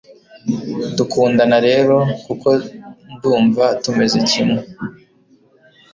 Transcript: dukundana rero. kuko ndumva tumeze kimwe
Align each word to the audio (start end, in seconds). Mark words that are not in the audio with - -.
dukundana 0.97 1.57
rero. 1.67 1.97
kuko 2.25 2.47
ndumva 3.13 3.65
tumeze 3.83 4.17
kimwe 4.29 4.61